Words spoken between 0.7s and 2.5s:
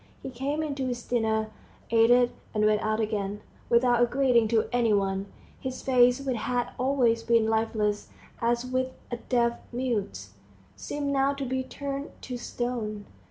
to his dinner, ate it,